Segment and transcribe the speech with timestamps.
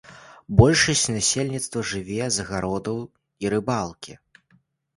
[0.61, 2.97] Большасць насельніцтва жыве з агародаў
[3.47, 4.21] і рыбалкі.